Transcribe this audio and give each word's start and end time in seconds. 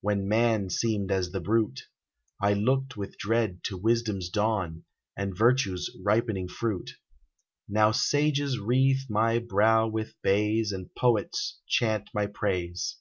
When 0.00 0.26
man 0.26 0.68
seemed 0.68 1.12
as 1.12 1.30
the 1.30 1.38
brute, 1.40 1.82
I 2.40 2.54
looked 2.54 2.96
with 2.96 3.16
dread 3.18 3.62
to 3.66 3.76
wisdom's 3.78 4.28
dawn, 4.28 4.82
And 5.16 5.38
virtue's 5.38 5.96
ripening 6.04 6.48
fruit: 6.48 6.90
Now 7.68 7.92
sages 7.92 8.58
wreathe 8.58 9.08
my 9.08 9.38
brow 9.38 9.86
with 9.86 10.20
bays, 10.22 10.72
And 10.72 10.92
poets 10.96 11.60
chant 11.68 12.08
my 12.12 12.26
praise. 12.26 12.96